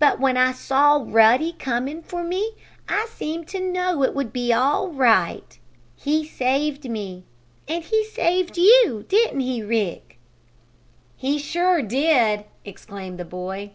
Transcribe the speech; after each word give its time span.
"But 0.00 0.18
when 0.18 0.36
I 0.36 0.50
saw 0.50 1.00
Ruddy 1.06 1.52
coming 1.52 2.02
for 2.02 2.24
me 2.24 2.54
I 2.88 3.06
seemed 3.08 3.46
to 3.50 3.60
know 3.60 4.02
it 4.02 4.16
would 4.16 4.32
be 4.32 4.52
all 4.52 4.88
right. 4.88 5.60
He 5.94 6.26
saved 6.26 6.90
me 6.90 7.22
and 7.68 7.84
he 7.84 8.02
saved 8.02 8.56
you; 8.58 9.04
didn't 9.08 9.38
he, 9.38 9.62
Rick?" 9.62 10.18
"He 11.16 11.38
sure 11.38 11.82
did!" 11.82 12.46
exclaimed 12.64 13.18
the 13.20 13.24
boy. 13.24 13.70